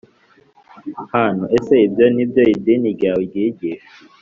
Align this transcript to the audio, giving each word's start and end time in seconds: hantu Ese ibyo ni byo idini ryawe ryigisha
hantu 1.13 1.43
Ese 1.57 1.75
ibyo 1.87 2.05
ni 2.15 2.23
byo 2.29 2.43
idini 2.55 2.87
ryawe 2.97 3.21
ryigisha 3.29 3.87